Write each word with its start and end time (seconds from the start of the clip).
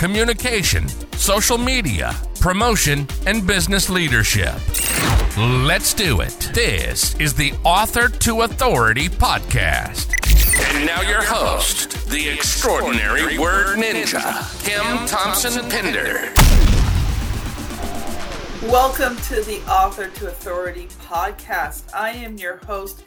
communication, 0.00 0.88
social 1.18 1.58
media, 1.58 2.16
promotion, 2.40 3.06
and 3.26 3.46
business 3.46 3.90
leadership. 3.90 4.54
Let's 5.36 5.92
do 5.92 6.22
it. 6.22 6.50
This 6.54 7.14
is 7.20 7.34
the 7.34 7.52
Author 7.64 8.08
to 8.08 8.40
Authority 8.40 9.10
podcast. 9.10 10.14
And 10.74 10.86
now 10.86 11.02
your 11.02 11.22
host, 11.22 12.08
the 12.08 12.30
extraordinary 12.30 13.38
word 13.38 13.76
ninja, 13.76 14.24
Kim 14.64 15.06
Thompson 15.06 15.68
Pinder. 15.68 16.32
Welcome 18.72 19.18
to 19.24 19.42
the 19.42 19.60
Author 19.70 20.08
to 20.08 20.28
Authority 20.28 20.86
podcast. 21.02 21.92
I 21.92 22.12
am 22.12 22.38
your 22.38 22.56
host, 22.56 23.04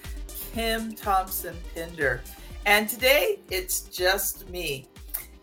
Kim 0.54 0.94
Thompson 0.94 1.56
Pinder. 1.74 2.22
And 2.68 2.88
today 2.88 3.40
it's 3.50 3.80
just 3.82 4.48
me. 4.52 4.88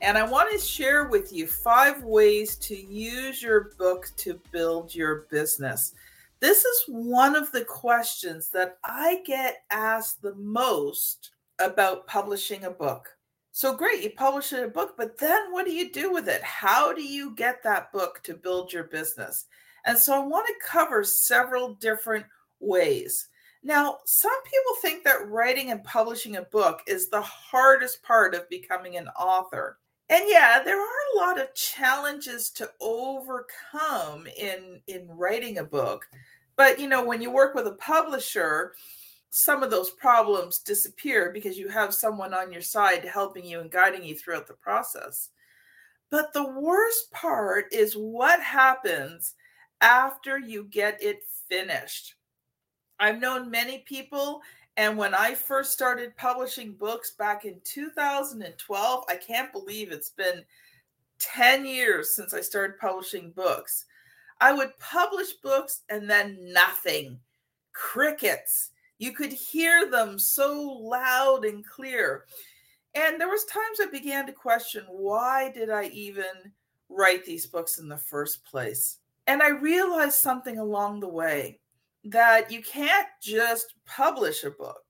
And 0.02 0.16
I 0.16 0.22
want 0.22 0.50
to 0.50 0.58
share 0.58 1.08
with 1.08 1.30
you 1.32 1.46
five 1.46 2.02
ways 2.02 2.56
to 2.56 2.74
use 2.74 3.42
your 3.42 3.72
book 3.78 4.10
to 4.18 4.40
build 4.50 4.94
your 4.94 5.26
business. 5.30 5.92
This 6.40 6.64
is 6.64 6.84
one 6.88 7.36
of 7.36 7.52
the 7.52 7.64
questions 7.66 8.48
that 8.50 8.78
I 8.82 9.20
get 9.26 9.58
asked 9.70 10.22
the 10.22 10.34
most 10.36 11.32
about 11.58 12.06
publishing 12.06 12.64
a 12.64 12.70
book. 12.70 13.08
So 13.52 13.76
great, 13.76 14.02
you 14.02 14.10
publish 14.10 14.52
a 14.52 14.68
book, 14.68 14.94
but 14.96 15.18
then 15.18 15.52
what 15.52 15.66
do 15.66 15.72
you 15.72 15.92
do 15.92 16.10
with 16.10 16.28
it? 16.28 16.42
How 16.42 16.94
do 16.94 17.02
you 17.02 17.34
get 17.34 17.62
that 17.64 17.92
book 17.92 18.22
to 18.22 18.32
build 18.32 18.72
your 18.72 18.84
business? 18.84 19.46
And 19.84 19.98
so 19.98 20.14
I 20.14 20.24
want 20.24 20.46
to 20.46 20.66
cover 20.66 21.04
several 21.04 21.74
different 21.74 22.24
ways. 22.58 23.28
Now, 23.62 23.98
some 24.06 24.42
people 24.44 24.76
think 24.80 25.04
that 25.04 25.28
writing 25.28 25.70
and 25.70 25.84
publishing 25.84 26.36
a 26.36 26.42
book 26.42 26.80
is 26.86 27.08
the 27.08 27.20
hardest 27.20 28.02
part 28.02 28.34
of 28.34 28.48
becoming 28.48 28.96
an 28.96 29.08
author. 29.08 29.76
And 30.10 30.24
yeah, 30.26 30.60
there 30.64 30.80
are 30.80 30.84
a 31.14 31.18
lot 31.18 31.40
of 31.40 31.54
challenges 31.54 32.50
to 32.50 32.68
overcome 32.80 34.26
in 34.36 34.80
in 34.88 35.06
writing 35.08 35.58
a 35.58 35.64
book. 35.64 36.06
But 36.56 36.80
you 36.80 36.88
know, 36.88 37.04
when 37.04 37.22
you 37.22 37.30
work 37.30 37.54
with 37.54 37.68
a 37.68 37.76
publisher, 37.76 38.74
some 39.30 39.62
of 39.62 39.70
those 39.70 39.90
problems 39.90 40.58
disappear 40.58 41.30
because 41.32 41.56
you 41.56 41.68
have 41.68 41.94
someone 41.94 42.34
on 42.34 42.52
your 42.52 42.60
side 42.60 43.04
helping 43.04 43.44
you 43.44 43.60
and 43.60 43.70
guiding 43.70 44.04
you 44.04 44.16
throughout 44.16 44.48
the 44.48 44.54
process. 44.54 45.30
But 46.10 46.32
the 46.32 46.50
worst 46.60 47.12
part 47.12 47.66
is 47.72 47.94
what 47.94 48.42
happens 48.42 49.34
after 49.80 50.40
you 50.40 50.64
get 50.64 51.00
it 51.00 51.20
finished. 51.48 52.16
I've 52.98 53.20
known 53.20 53.48
many 53.48 53.78
people, 53.86 54.42
and 54.76 54.96
when 54.96 55.14
I 55.14 55.34
first 55.34 55.72
started 55.72 56.16
publishing 56.16 56.72
books 56.72 57.12
back 57.12 57.44
in 57.44 57.60
2012, 57.64 59.04
I 59.08 59.16
can't 59.16 59.52
believe 59.52 59.92
it's 59.92 60.10
been 60.10 60.44
10 61.18 61.66
years 61.66 62.14
since 62.14 62.32
I 62.32 62.40
started 62.40 62.78
publishing 62.78 63.30
books. 63.32 63.84
I 64.40 64.52
would 64.52 64.70
publish 64.78 65.32
books 65.42 65.82
and 65.90 66.08
then 66.08 66.38
nothing. 66.52 67.18
Crickets. 67.72 68.70
You 68.98 69.12
could 69.12 69.32
hear 69.32 69.90
them 69.90 70.18
so 70.18 70.62
loud 70.62 71.44
and 71.44 71.66
clear. 71.66 72.24
And 72.94 73.20
there 73.20 73.28
was 73.28 73.44
times 73.44 73.80
I 73.80 73.86
began 73.86 74.26
to 74.26 74.32
question 74.32 74.84
why 74.88 75.50
did 75.50 75.70
I 75.70 75.86
even 75.86 76.24
write 76.88 77.24
these 77.24 77.46
books 77.46 77.78
in 77.78 77.88
the 77.88 77.96
first 77.96 78.44
place? 78.44 78.98
And 79.26 79.42
I 79.42 79.50
realized 79.50 80.16
something 80.16 80.58
along 80.58 81.00
the 81.00 81.08
way 81.08 81.60
that 82.04 82.50
you 82.50 82.62
can't 82.62 83.08
just 83.22 83.74
publish 83.86 84.44
a 84.44 84.50
book. 84.50 84.82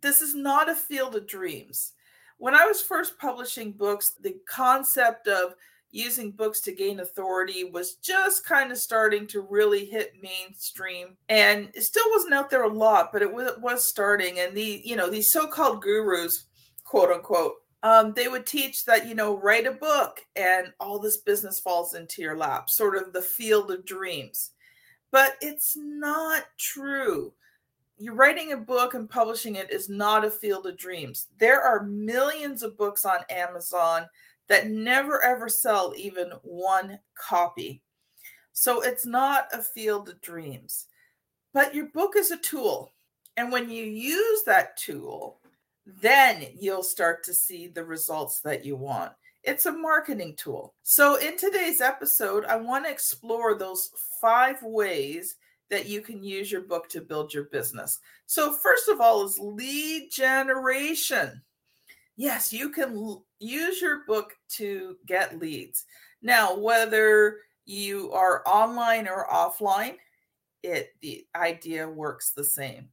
This 0.00 0.20
is 0.20 0.34
not 0.34 0.68
a 0.68 0.74
field 0.74 1.16
of 1.16 1.26
dreams. 1.26 1.92
When 2.38 2.54
I 2.54 2.66
was 2.66 2.80
first 2.80 3.18
publishing 3.18 3.72
books, 3.72 4.12
the 4.20 4.36
concept 4.46 5.26
of 5.26 5.54
using 5.90 6.30
books 6.30 6.60
to 6.60 6.72
gain 6.72 7.00
authority 7.00 7.64
was 7.64 7.94
just 7.94 8.44
kind 8.44 8.70
of 8.70 8.78
starting 8.78 9.26
to 9.26 9.40
really 9.40 9.86
hit 9.86 10.12
mainstream 10.22 11.16
and 11.28 11.70
it 11.74 11.82
still 11.82 12.04
wasn't 12.10 12.34
out 12.34 12.50
there 12.50 12.64
a 12.64 12.72
lot 12.72 13.10
but 13.12 13.22
it 13.22 13.32
was, 13.32 13.88
starting 13.88 14.40
and 14.40 14.56
the 14.56 14.82
you 14.84 14.96
know 14.96 15.08
these 15.08 15.32
so-called 15.32 15.80
gurus 15.80 16.46
quote 16.84 17.10
unquote 17.10 17.54
um, 17.84 18.12
they 18.14 18.26
would 18.28 18.44
teach 18.44 18.84
that 18.84 19.06
you 19.06 19.14
know 19.14 19.38
write 19.38 19.66
a 19.66 19.72
book 19.72 20.20
and 20.36 20.72
all 20.80 20.98
this 20.98 21.18
business 21.18 21.60
falls 21.60 21.94
into 21.94 22.20
your 22.20 22.36
lap 22.36 22.68
sort 22.68 22.96
of 22.96 23.12
the 23.12 23.22
field 23.22 23.70
of 23.70 23.86
dreams 23.86 24.50
but 25.10 25.36
it's 25.40 25.76
not 25.76 26.44
true 26.58 27.32
you're 28.00 28.14
writing 28.14 28.52
a 28.52 28.56
book 28.56 28.94
and 28.94 29.10
publishing 29.10 29.56
it 29.56 29.72
is 29.72 29.88
not 29.88 30.24
a 30.24 30.30
field 30.30 30.66
of 30.66 30.76
dreams 30.76 31.28
there 31.38 31.62
are 31.62 31.82
millions 31.84 32.62
of 32.62 32.76
books 32.76 33.04
on 33.04 33.18
amazon 33.30 34.06
that 34.48 34.68
never 34.68 35.22
ever 35.22 35.48
sell 35.48 35.92
even 35.96 36.32
one 36.42 36.98
copy. 37.14 37.82
So 38.52 38.80
it's 38.80 39.06
not 39.06 39.48
a 39.52 39.62
field 39.62 40.08
of 40.08 40.20
dreams. 40.20 40.86
But 41.52 41.74
your 41.74 41.86
book 41.86 42.14
is 42.16 42.30
a 42.30 42.38
tool. 42.38 42.92
And 43.36 43.52
when 43.52 43.70
you 43.70 43.84
use 43.84 44.42
that 44.44 44.76
tool, 44.76 45.38
then 45.86 46.46
you'll 46.58 46.82
start 46.82 47.22
to 47.24 47.34
see 47.34 47.68
the 47.68 47.84
results 47.84 48.40
that 48.40 48.64
you 48.64 48.74
want. 48.74 49.12
It's 49.44 49.66
a 49.66 49.72
marketing 49.72 50.34
tool. 50.36 50.74
So, 50.82 51.16
in 51.16 51.36
today's 51.36 51.80
episode, 51.80 52.44
I 52.44 52.56
want 52.56 52.84
to 52.84 52.90
explore 52.90 53.54
those 53.54 53.90
five 54.20 54.62
ways 54.62 55.36
that 55.70 55.86
you 55.86 56.00
can 56.00 56.22
use 56.22 56.50
your 56.50 56.62
book 56.62 56.88
to 56.90 57.00
build 57.00 57.32
your 57.32 57.44
business. 57.44 57.98
So, 58.26 58.52
first 58.52 58.88
of 58.88 59.00
all, 59.00 59.24
is 59.24 59.38
lead 59.38 60.10
generation 60.10 61.42
yes, 62.18 62.52
you 62.52 62.68
can 62.68 63.22
use 63.38 63.80
your 63.80 64.04
book 64.06 64.36
to 64.50 64.98
get 65.06 65.38
leads. 65.38 65.86
Now, 66.20 66.54
whether 66.58 67.38
you 67.64 68.12
are 68.12 68.42
online 68.46 69.08
or 69.08 69.26
offline, 69.32 69.94
it 70.62 70.90
the 71.00 71.24
idea 71.34 71.88
works 71.88 72.32
the 72.32 72.44
same. 72.44 72.88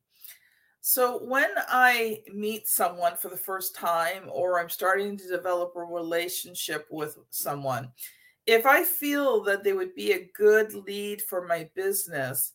So 0.87 1.17
when 1.17 1.49
I 1.67 2.21
meet 2.31 2.67
someone 2.67 3.15
for 3.15 3.29
the 3.29 3.35
first 3.35 3.73
time 3.73 4.29
or 4.31 4.59
I'm 4.59 4.69
starting 4.69 5.17
to 5.17 5.27
develop 5.27 5.73
a 5.75 5.79
relationship 5.79 6.85
with 6.91 7.17
someone, 7.31 7.89
if 8.45 8.67
I 8.67 8.83
feel 8.83 9.41
that 9.45 9.63
they 9.63 9.73
would 9.73 9.95
be 9.95 10.11
a 10.11 10.29
good 10.35 10.75
lead 10.75 11.23
for 11.23 11.47
my 11.47 11.67
business, 11.73 12.51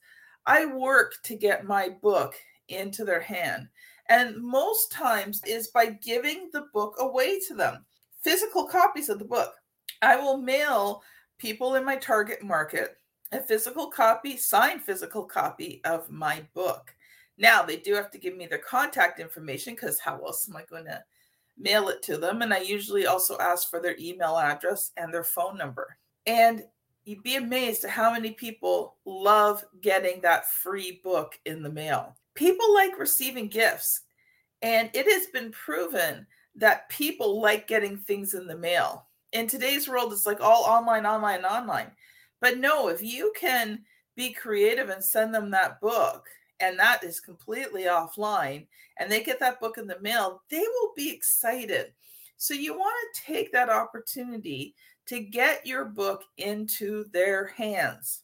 I 0.47 0.67
work 0.67 1.15
to 1.25 1.35
get 1.35 1.67
my 1.67 1.89
book 1.89 2.37
into 2.69 3.05
their 3.05 3.21
hand. 3.21 3.67
And 4.09 4.37
most 4.37 4.93
times 4.93 5.43
is 5.45 5.67
by 5.67 5.87
giving 5.87 6.51
the 6.53 6.67
book 6.73 6.95
away 7.01 7.41
to 7.49 7.55
them 7.55 7.85
physical 8.23 8.65
copies 8.65 9.09
of 9.09 9.19
the 9.19 9.25
book. 9.25 9.55
I 10.03 10.15
will 10.15 10.37
mail 10.37 11.03
people 11.39 11.75
in 11.75 11.85
my 11.85 11.97
target 11.97 12.45
market 12.45 12.97
a 13.33 13.41
physical 13.41 13.91
copy 13.91 14.37
signed 14.37 14.83
physical 14.83 15.25
copy 15.25 15.81
of 15.85 16.09
my 16.11 16.45
book 16.55 16.95
now 17.39 17.63
they 17.63 17.77
do 17.77 17.95
have 17.95 18.11
to 18.11 18.19
give 18.19 18.37
me 18.37 18.47
their 18.47 18.59
contact 18.59 19.21
information 19.21 19.75
because 19.75 19.99
how 19.99 20.19
else 20.19 20.49
am 20.49 20.57
i 20.57 20.65
going 20.69 20.85
to 20.85 21.03
mail 21.59 21.89
it 21.89 22.03
to 22.03 22.17
them 22.17 22.43
and 22.43 22.55
i 22.55 22.61
usually 22.61 23.07
also 23.07 23.39
ask 23.39 23.69
for 23.69 23.81
their 23.81 23.97
email 23.99 24.39
address 24.39 24.93
and 24.97 25.13
their 25.13 25.25
phone 25.25 25.57
number 25.57 25.97
and 26.27 26.63
you'd 27.05 27.23
be 27.23 27.37
amazed 27.37 27.85
at 27.85 27.91
how 27.91 28.13
many 28.13 28.31
people 28.33 28.97
love 29.05 29.65
getting 29.81 30.21
that 30.21 30.49
free 30.51 31.01
book 31.03 31.39
in 31.45 31.63
the 31.63 31.71
mail 31.71 32.17
people 32.35 32.73
like 32.73 32.99
receiving 32.99 33.49
gifts. 33.49 34.01
And 34.63 34.91
it 34.95 35.07
has 35.11 35.27
been 35.27 35.53
proven 35.53 36.27
that 36.57 36.89
people 36.89 37.41
like 37.41 37.67
getting 37.67 37.97
things 37.97 38.35
in 38.35 38.47
the 38.47 38.57
mail. 38.57 39.07
In 39.33 39.47
today's 39.47 39.89
world, 39.89 40.13
it's 40.13 40.27
like 40.27 40.41
all 40.41 40.65
online, 40.65 41.07
online, 41.07 41.45
online. 41.45 41.91
But 42.41 42.59
no, 42.59 42.89
if 42.89 43.03
you 43.03 43.33
can 43.39 43.85
be 44.17 44.33
creative 44.33 44.89
and 44.89 45.05
send 45.05 45.35
them 45.35 45.51
that 45.51 45.81
book, 45.81 46.27
and 46.61 46.79
that 46.79 47.03
is 47.03 47.21
completely 47.21 47.85
offline, 47.85 48.67
and 48.99 49.11
they 49.11 49.23
get 49.23 49.41
that 49.41 49.61
book 49.61 49.79
in 49.79 49.87
the 49.87 50.01
mail, 50.01 50.43
they 50.51 50.59
will 50.61 50.93
be 50.97 51.11
excited. 51.11 51.93
So 52.37 52.55
you 52.55 52.75
want 52.75 52.95
to 53.15 53.23
take 53.23 53.53
that 53.53 53.69
opportunity 53.69 54.75
to 55.07 55.21
get 55.21 55.67
your 55.67 55.85
book 55.85 56.25
into 56.39 57.05
their 57.13 57.49
hands 57.49 58.23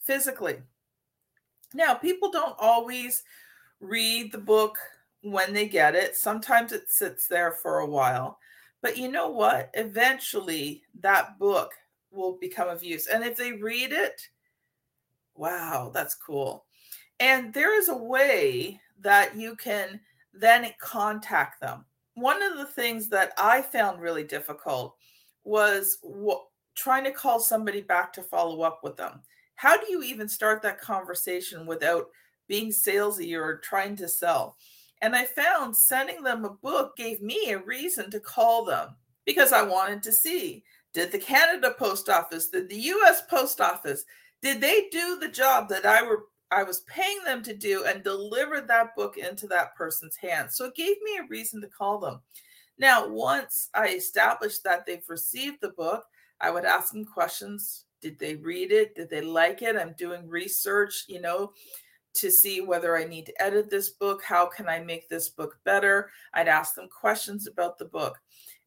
physically. 0.00 0.56
Now, 1.74 1.94
people 1.94 2.30
don't 2.30 2.56
always 2.58 3.22
read 3.80 4.32
the 4.32 4.38
book 4.38 4.78
when 5.22 5.52
they 5.52 5.68
get 5.68 5.94
it. 5.94 6.16
Sometimes 6.16 6.72
it 6.72 6.90
sits 6.90 7.26
there 7.26 7.52
for 7.52 7.80
a 7.80 7.86
while. 7.86 8.38
But 8.82 8.96
you 8.96 9.10
know 9.10 9.28
what? 9.28 9.70
Eventually, 9.74 10.82
that 11.00 11.38
book 11.38 11.72
will 12.10 12.38
become 12.40 12.68
of 12.68 12.84
use. 12.84 13.08
And 13.08 13.24
if 13.24 13.36
they 13.36 13.52
read 13.52 13.92
it, 13.92 14.22
wow, 15.34 15.90
that's 15.92 16.14
cool. 16.14 16.64
And 17.20 17.52
there 17.52 17.78
is 17.78 17.88
a 17.88 17.96
way 17.96 18.80
that 19.00 19.36
you 19.36 19.56
can 19.56 20.00
then 20.32 20.70
contact 20.78 21.60
them. 21.60 21.84
One 22.14 22.42
of 22.42 22.56
the 22.56 22.66
things 22.66 23.08
that 23.10 23.32
I 23.38 23.62
found 23.62 24.00
really 24.00 24.24
difficult 24.24 24.96
was 25.44 25.98
trying 26.74 27.04
to 27.04 27.10
call 27.10 27.40
somebody 27.40 27.80
back 27.80 28.12
to 28.14 28.22
follow 28.22 28.62
up 28.62 28.80
with 28.82 28.96
them. 28.96 29.20
How 29.54 29.76
do 29.76 29.90
you 29.90 30.02
even 30.02 30.28
start 30.28 30.62
that 30.62 30.80
conversation 30.80 31.66
without 31.66 32.06
being 32.48 32.68
salesy 32.68 33.34
or 33.34 33.58
trying 33.58 33.96
to 33.96 34.08
sell? 34.08 34.56
And 35.02 35.14
I 35.14 35.24
found 35.24 35.76
sending 35.76 36.22
them 36.22 36.44
a 36.44 36.50
book 36.50 36.96
gave 36.96 37.20
me 37.20 37.50
a 37.50 37.58
reason 37.58 38.10
to 38.10 38.20
call 38.20 38.64
them 38.64 38.96
because 39.24 39.52
I 39.52 39.62
wanted 39.62 40.02
to 40.04 40.12
see 40.12 40.64
did 40.92 41.12
the 41.12 41.18
Canada 41.18 41.74
Post 41.78 42.08
Office, 42.08 42.48
did 42.48 42.70
the 42.70 42.76
US 42.76 43.20
Post 43.28 43.60
Office, 43.60 44.04
did 44.40 44.62
they 44.62 44.88
do 44.90 45.18
the 45.18 45.28
job 45.28 45.68
that 45.68 45.84
I 45.84 46.02
were 46.02 46.24
I 46.50 46.62
was 46.62 46.80
paying 46.80 47.22
them 47.24 47.42
to 47.42 47.54
do 47.54 47.84
and 47.84 48.04
delivered 48.04 48.68
that 48.68 48.94
book 48.96 49.16
into 49.16 49.46
that 49.48 49.74
person's 49.74 50.16
hands. 50.16 50.56
So 50.56 50.66
it 50.66 50.74
gave 50.74 50.96
me 51.02 51.18
a 51.18 51.28
reason 51.28 51.60
to 51.60 51.68
call 51.68 51.98
them. 51.98 52.20
Now, 52.78 53.08
once 53.08 53.70
I 53.74 53.88
established 53.88 54.62
that 54.64 54.86
they've 54.86 55.08
received 55.08 55.60
the 55.60 55.70
book, 55.70 56.04
I 56.40 56.50
would 56.50 56.64
ask 56.64 56.92
them 56.92 57.04
questions. 57.04 57.84
Did 58.00 58.18
they 58.18 58.36
read 58.36 58.70
it? 58.70 58.94
Did 58.94 59.10
they 59.10 59.22
like 59.22 59.62
it? 59.62 59.76
I'm 59.76 59.94
doing 59.98 60.28
research, 60.28 61.06
you 61.08 61.20
know, 61.20 61.52
to 62.14 62.30
see 62.30 62.60
whether 62.60 62.96
I 62.96 63.04
need 63.04 63.26
to 63.26 63.42
edit 63.42 63.70
this 63.70 63.90
book. 63.90 64.22
How 64.22 64.46
can 64.46 64.68
I 64.68 64.80
make 64.80 65.08
this 65.08 65.30
book 65.30 65.58
better? 65.64 66.10
I'd 66.34 66.48
ask 66.48 66.74
them 66.74 66.88
questions 66.88 67.46
about 67.46 67.78
the 67.78 67.86
book. 67.86 68.18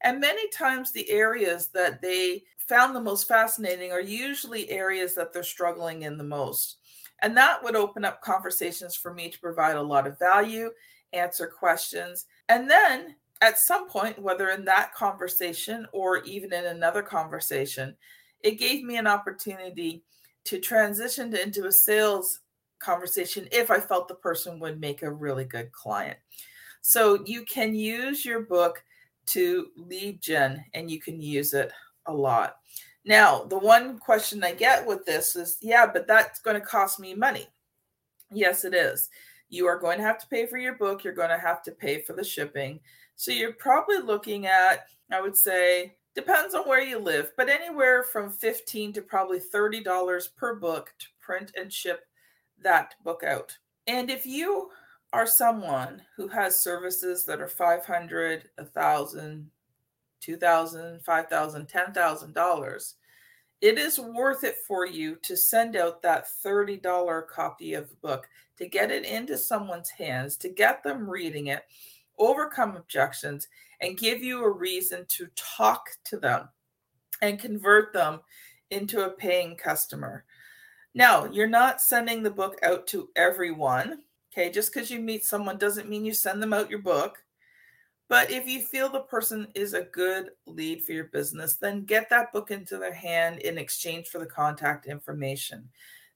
And 0.01 0.19
many 0.19 0.49
times, 0.49 0.91
the 0.91 1.09
areas 1.09 1.67
that 1.69 2.01
they 2.01 2.43
found 2.57 2.95
the 2.95 3.01
most 3.01 3.27
fascinating 3.27 3.91
are 3.91 4.01
usually 4.01 4.69
areas 4.69 5.13
that 5.15 5.31
they're 5.33 5.43
struggling 5.43 6.03
in 6.03 6.17
the 6.17 6.23
most. 6.23 6.78
And 7.21 7.35
that 7.37 7.63
would 7.63 7.75
open 7.75 8.05
up 8.05 8.21
conversations 8.21 8.95
for 8.95 9.13
me 9.13 9.29
to 9.29 9.39
provide 9.39 9.75
a 9.75 9.81
lot 9.81 10.07
of 10.07 10.19
value, 10.19 10.71
answer 11.13 11.47
questions. 11.47 12.25
And 12.47 12.69
then 12.69 13.15
at 13.41 13.59
some 13.59 13.87
point, 13.87 14.19
whether 14.19 14.49
in 14.49 14.65
that 14.65 14.93
conversation 14.93 15.87
or 15.93 16.23
even 16.23 16.53
in 16.53 16.65
another 16.65 17.01
conversation, 17.01 17.95
it 18.43 18.59
gave 18.59 18.83
me 18.83 18.97
an 18.97 19.07
opportunity 19.07 20.03
to 20.45 20.59
transition 20.59 21.35
into 21.35 21.67
a 21.67 21.71
sales 21.71 22.39
conversation 22.79 23.47
if 23.51 23.69
I 23.69 23.79
felt 23.79 24.07
the 24.07 24.15
person 24.15 24.59
would 24.59 24.79
make 24.79 25.03
a 25.03 25.11
really 25.11 25.45
good 25.45 25.71
client. 25.71 26.17
So 26.81 27.23
you 27.25 27.43
can 27.43 27.75
use 27.75 28.25
your 28.25 28.41
book 28.41 28.83
to 29.27 29.67
lead 29.75 30.21
gen 30.21 30.63
and 30.73 30.89
you 30.89 30.99
can 30.99 31.21
use 31.21 31.53
it 31.53 31.71
a 32.05 32.13
lot. 32.13 32.57
Now, 33.05 33.43
the 33.43 33.57
one 33.57 33.97
question 33.97 34.43
I 34.43 34.53
get 34.53 34.85
with 34.85 35.05
this 35.05 35.35
is 35.35 35.57
yeah, 35.61 35.87
but 35.91 36.07
that's 36.07 36.39
going 36.39 36.59
to 36.59 36.65
cost 36.65 36.99
me 36.99 37.13
money. 37.13 37.47
Yes, 38.31 38.65
it 38.65 38.73
is. 38.73 39.09
You 39.49 39.65
are 39.65 39.79
going 39.79 39.97
to 39.97 40.03
have 40.03 40.19
to 40.19 40.27
pay 40.27 40.45
for 40.45 40.57
your 40.57 40.75
book, 40.75 41.03
you're 41.03 41.13
going 41.13 41.29
to 41.29 41.37
have 41.37 41.63
to 41.63 41.71
pay 41.71 42.01
for 42.01 42.13
the 42.13 42.23
shipping. 42.23 42.79
So 43.15 43.31
you're 43.31 43.53
probably 43.53 43.99
looking 43.99 44.45
at, 44.45 44.85
I 45.11 45.21
would 45.21 45.35
say, 45.35 45.95
depends 46.15 46.53
on 46.53 46.67
where 46.67 46.81
you 46.81 46.99
live, 46.99 47.31
but 47.35 47.49
anywhere 47.49 48.03
from 48.03 48.31
15 48.31 48.93
to 48.93 49.01
probably 49.01 49.39
$30 49.39 50.35
per 50.35 50.55
book 50.55 50.93
to 50.99 51.07
print 51.19 51.51
and 51.57 51.71
ship 51.71 52.05
that 52.61 52.95
book 53.03 53.23
out. 53.23 53.57
And 53.87 54.09
if 54.09 54.25
you 54.25 54.69
are 55.13 55.25
someone 55.25 56.01
who 56.15 56.27
has 56.27 56.59
services 56.59 57.25
that 57.25 57.41
are 57.41 57.47
500, 57.47 58.49
1000, 58.57 59.49
2000, 60.19 61.01
5000, 61.01 61.67
10000 61.67 62.33
dollars, 62.33 62.95
it 63.61 63.77
is 63.77 63.99
worth 63.99 64.43
it 64.43 64.55
for 64.67 64.85
you 64.85 65.17
to 65.23 65.35
send 65.35 65.75
out 65.75 66.01
that 66.01 66.27
$30 66.45 67.27
copy 67.27 67.73
of 67.73 67.89
the 67.89 67.95
book 67.95 68.27
to 68.57 68.67
get 68.67 68.91
it 68.91 69.05
into 69.05 69.37
someone's 69.37 69.89
hands, 69.89 70.37
to 70.37 70.49
get 70.49 70.83
them 70.83 71.09
reading 71.09 71.47
it, 71.47 71.63
overcome 72.17 72.75
objections, 72.77 73.47
and 73.81 73.97
give 73.97 74.23
you 74.23 74.43
a 74.43 74.49
reason 74.49 75.05
to 75.09 75.27
talk 75.35 75.89
to 76.05 76.17
them 76.17 76.47
and 77.21 77.39
convert 77.39 77.93
them 77.93 78.21
into 78.71 79.05
a 79.05 79.09
paying 79.09 79.55
customer. 79.55 80.23
Now, 80.93 81.25
you're 81.25 81.47
not 81.47 81.81
sending 81.81 82.23
the 82.23 82.31
book 82.31 82.57
out 82.63 82.87
to 82.87 83.09
everyone. 83.15 83.99
Okay, 84.31 84.51
just 84.51 84.73
because 84.73 84.89
you 84.89 84.99
meet 84.99 85.25
someone 85.25 85.57
doesn't 85.57 85.89
mean 85.89 86.05
you 86.05 86.13
send 86.13 86.41
them 86.41 86.53
out 86.53 86.69
your 86.69 86.79
book. 86.79 87.23
But 88.09 88.31
if 88.31 88.47
you 88.47 88.61
feel 88.61 88.89
the 88.89 89.01
person 89.01 89.47
is 89.53 89.75
a 89.75 89.83
good 89.83 90.31
lead 90.47 90.83
for 90.83 90.93
your 90.93 91.05
business, 91.05 91.55
then 91.55 91.85
get 91.85 92.09
that 92.09 92.33
book 92.33 92.49
into 92.49 92.77
their 92.77 92.93
hand 92.93 93.39
in 93.39 93.59
exchange 93.59 94.07
for 94.07 94.17
the 94.17 94.25
contact 94.25 94.87
information. 94.87 95.69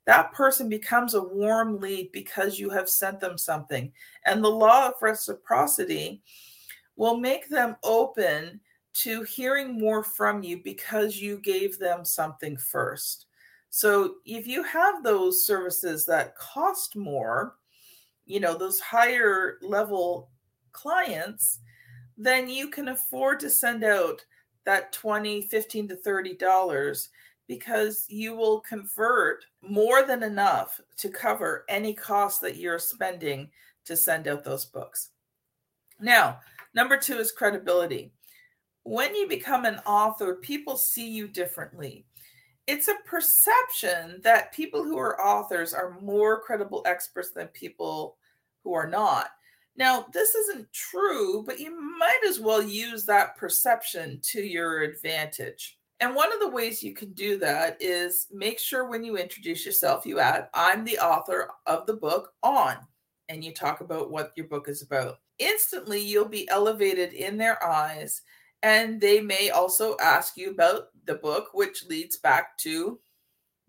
That 0.06 0.34
person 0.34 0.68
becomes 0.68 1.14
a 1.14 1.24
warm 1.24 1.80
lead 1.80 2.12
because 2.12 2.60
you 2.60 2.72
have 2.72 2.90
sent 2.90 3.20
them 3.20 3.38
something. 3.38 3.92
And 4.26 4.44
the 4.44 4.50
law 4.50 4.88
of 4.88 4.96
reciprocity 5.02 6.24
will 6.96 7.16
make 7.16 7.48
them 7.48 7.76
open 7.84 8.60
to 8.94 9.22
hearing 9.24 9.80
more 9.80 10.04
from 10.04 10.44
you 10.44 10.62
because 10.64 11.22
you 11.22 11.40
gave 11.40 11.78
them 11.78 12.04
something 12.04 12.58
first. 12.58 13.28
So 13.70 14.16
if 14.26 14.48
you 14.48 14.64
have 14.64 15.04
those 15.04 15.46
services 15.46 16.06
that 16.08 16.36
cost 16.38 16.96
more, 16.96 17.56
you 18.26 18.40
know, 18.40 18.58
those 18.58 18.80
higher 18.80 19.58
level 19.62 20.30
clients, 20.72 21.60
then 22.18 22.50
you 22.50 22.70
can 22.70 22.90
afford 22.90 23.40
to 23.40 23.50
send 23.50 23.84
out 23.84 24.24
that 24.66 24.94
20 24.94 25.44
15 25.44 25.88
to 25.90 25.96
30 25.96 26.36
dollars 26.36 27.10
because 27.48 28.06
you 28.08 28.36
will 28.36 28.62
convert 28.62 29.44
more 29.62 30.06
than 30.06 30.24
enough 30.24 30.80
to 30.98 31.10
cover 31.10 31.66
any 31.68 31.94
cost 31.94 32.40
that 32.42 32.56
you're 32.56 32.80
spending 32.80 33.50
to 33.84 33.98
send 33.98 34.28
out 34.28 34.44
those 34.44 34.66
books. 34.66 35.10
Now 36.00 36.40
number 36.74 36.98
two 36.98 37.18
is 37.18 37.32
credibility. 37.32 38.12
When 38.84 39.16
you 39.16 39.28
become 39.28 39.66
an 39.66 39.80
author 39.86 40.36
people 40.36 40.78
see 40.78 41.10
you 41.10 41.28
differently. 41.28 42.06
It's 42.66 42.88
a 42.88 42.96
perception 43.06 44.22
that 44.24 44.54
people 44.54 44.86
who 44.86 44.98
are 44.98 45.20
authors 45.20 45.74
are 45.74 46.00
more 46.00 46.42
credible 46.42 46.82
experts 46.86 47.32
than 47.32 47.48
people 47.48 48.16
who 48.64 48.74
are 48.74 48.88
not 48.88 49.32
now, 49.76 50.06
this 50.14 50.36
isn't 50.36 50.72
true, 50.72 51.44
but 51.44 51.60
you 51.60 51.80
might 51.80 52.22
as 52.28 52.40
well 52.40 52.62
use 52.62 53.06
that 53.06 53.36
perception 53.36 54.20
to 54.24 54.42
your 54.42 54.82
advantage. 54.84 55.80
And 56.00 56.16
one 56.16 56.32
of 56.32 56.40
the 56.40 56.50
ways 56.50 56.84
you 56.84 56.94
can 56.94 57.14
do 57.14 57.38
that 57.40 57.78
is 57.80 58.28
make 58.32 58.60
sure 58.60 58.88
when 58.88 59.04
you 59.04 59.18
introduce 59.18 59.66
yourself, 59.66 60.06
you 60.06 60.20
add, 60.20 60.50
I'm 60.54 60.84
the 60.84 61.00
author 61.00 61.50
of 61.66 61.88
the 61.88 61.96
book 61.96 62.34
on, 62.44 62.78
and 63.30 63.44
you 63.44 63.54
talk 63.54 63.82
about 63.82 64.12
what 64.12 64.32
your 64.36 64.48
book 64.48 64.68
is 64.68 64.84
about. 64.84 65.18
Instantly, 65.40 66.02
you'll 66.02 66.26
be 66.26 66.48
elevated 66.50 67.14
in 67.14 67.38
their 67.38 67.64
eyes, 67.66 68.22
and 68.62 69.02
they 69.02 69.22
may 69.22 69.50
also 69.50 69.98
ask 70.00 70.38
you 70.38 70.52
about 70.52 70.90
the 71.06 71.16
book, 71.16 71.50
which 71.54 71.86
leads 71.88 72.18
back 72.18 72.58
to 72.60 73.00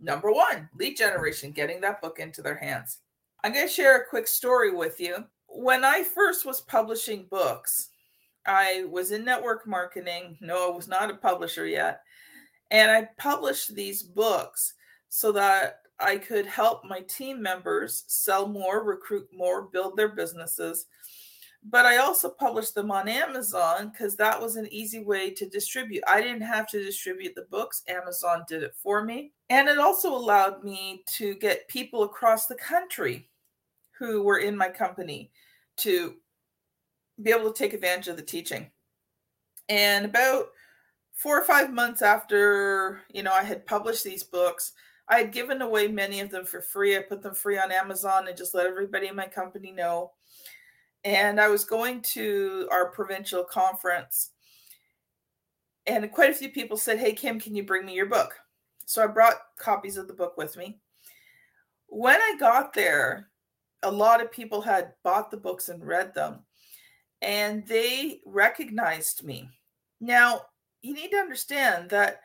number 0.01 0.31
one 0.31 0.69
lead 0.79 0.97
generation, 0.97 1.51
getting 1.51 1.81
that 1.81 2.03
book 2.03 2.19
into 2.19 2.43
their 2.43 2.57
hands. 2.57 2.99
I'm 3.43 3.55
going 3.55 3.67
to 3.67 3.73
share 3.73 3.97
a 3.97 4.09
quick 4.09 4.27
story 4.27 4.75
with 4.75 5.01
you 5.01 5.25
when 5.55 5.85
I 5.85 6.03
first 6.03 6.45
was 6.45 6.61
publishing 6.61 7.27
books, 7.31 7.91
I 8.47 8.85
was 8.91 9.13
in 9.13 9.25
network 9.25 9.67
marketing. 9.67 10.37
No, 10.41 10.73
I 10.73 10.77
was 10.77 10.89
not 10.89 11.11
a 11.11 11.15
publisher 11.15 11.67
yet. 11.67 12.01
And 12.71 12.91
I 12.91 13.09
published 13.19 13.75
these 13.75 14.03
books 14.03 14.75
so 15.09 15.31
that 15.33 15.81
I 16.01 16.19
could 16.19 16.47
help 16.47 16.85
my 16.85 17.01
team 17.03 17.41
members 17.41 18.05
sell 18.09 18.49
more, 18.49 18.83
recruit 18.83 19.29
more, 19.33 19.63
build 19.63 19.97
their 19.97 20.09
businesses. 20.09 20.87
But 21.63 21.87
I 21.87 21.99
also 21.99 22.29
published 22.29 22.75
them 22.75 22.91
on 22.91 23.09
Amazon 23.09 23.91
because 23.91 24.17
that 24.17 24.39
was 24.39 24.57
an 24.57 24.67
easy 24.71 25.03
way 25.03 25.31
to 25.31 25.49
distribute. 25.49 26.03
I 26.07 26.21
didn't 26.21 26.43
have 26.43 26.67
to 26.69 26.83
distribute 26.83 27.35
the 27.35 27.47
books, 27.51 27.83
Amazon 27.89 28.45
did 28.49 28.63
it 28.63 28.75
for 28.83 29.05
me. 29.05 29.33
And 29.49 29.69
it 29.69 29.79
also 29.79 30.15
allowed 30.15 30.63
me 30.65 31.05
to 31.17 31.37
get 31.37 31.69
people 31.69 32.03
across 32.03 32.47
the 32.47 32.57
country 32.57 33.31
who 33.99 34.23
were 34.23 34.39
in 34.39 34.57
my 34.57 34.69
company 34.69 35.31
to 35.77 36.15
be 37.23 37.31
able 37.31 37.53
to 37.53 37.59
take 37.59 37.73
advantage 37.73 38.09
of 38.09 38.17
the 38.17 38.23
teaching. 38.23 38.71
And 39.69 40.05
about 40.05 40.47
four 41.13 41.39
or 41.39 41.45
five 41.45 41.73
months 41.73 42.03
after, 42.03 43.03
you 43.13 43.23
know, 43.23 43.33
I 43.33 43.43
had 43.43 43.67
published 43.67 44.05
these 44.05 44.23
books, 44.23 44.73
I 45.09 45.19
had 45.19 45.33
given 45.33 45.63
away 45.63 45.89
many 45.89 46.21
of 46.21 46.31
them 46.31 46.45
for 46.45 46.61
free. 46.61 46.97
I 46.97 47.01
put 47.01 47.23
them 47.23 47.35
free 47.35 47.59
on 47.59 47.71
Amazon 47.71 48.27
and 48.27 48.37
just 48.37 48.55
let 48.55 48.67
everybody 48.67 49.09
in 49.09 49.17
my 49.17 49.27
company 49.27 49.71
know. 49.71 50.13
And 51.05 51.39
I 51.41 51.49
was 51.49 51.65
going 51.65 52.01
to 52.01 52.67
our 52.73 52.91
provincial 52.91 53.45
conference, 53.45 54.31
and 55.87 56.11
quite 56.11 56.31
a 56.31 56.35
few 56.35 56.49
people 56.49 56.79
said, 56.79 56.99
Hey, 56.99 57.13
Kim, 57.13 57.39
can 57.39 57.55
you 57.55 57.63
bring 57.63 57.85
me 57.85 57.95
your 57.95 58.07
book? 58.07 58.35
So 58.87 59.05
I 59.05 59.07
brought 59.07 59.35
copies 59.59 59.99
of 59.99 60.09
the 60.09 60.15
book 60.15 60.39
with 60.39 60.57
me. 60.57 60.79
When 61.89 62.17
I 62.17 62.37
got 62.41 62.73
there, 62.73 63.29
a 63.85 63.91
lot 63.91 64.21
of 64.23 64.33
people 64.33 64.61
had 64.61 64.93
bought 65.03 65.31
the 65.31 65.37
books 65.37 65.69
and 65.69 65.87
read 65.87 66.15
them 66.15 66.41
and 67.23 67.67
they 67.67 68.21
recognized 68.27 69.25
me 69.25 69.49
Now, 70.01 70.43
you 70.83 70.93
need 70.93 71.11
to 71.13 71.17
understand 71.17 71.89
that 71.91 72.21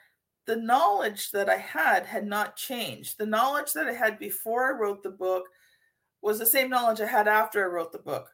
the 0.45 0.55
knowledge 0.55 1.31
that 1.31 1.47
I 1.47 1.57
had 1.57 2.05
had 2.05 2.25
not 2.25 2.55
changed. 2.55 3.17
The 3.17 3.25
knowledge 3.25 3.71
that 3.73 3.87
I 3.87 3.93
had 3.93 4.17
before 4.17 4.67
I 4.67 4.77
wrote 4.77 5.03
the 5.03 5.11
book 5.11 5.45
was 6.21 6.39
the 6.39 6.45
same 6.45 6.69
knowledge 6.69 6.99
I 6.99 7.05
had 7.05 7.27
after 7.27 7.63
I 7.63 7.67
wrote 7.67 7.91
the 7.91 7.99
book. 7.99 8.29